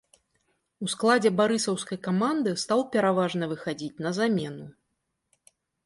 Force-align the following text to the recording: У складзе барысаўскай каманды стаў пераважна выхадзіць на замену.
У 0.85 0.89
складзе 0.93 1.31
барысаўскай 1.41 2.01
каманды 2.09 2.55
стаў 2.65 2.79
пераважна 2.99 3.43
выхадзіць 3.55 3.95
на 4.07 4.11
замену. 4.23 4.65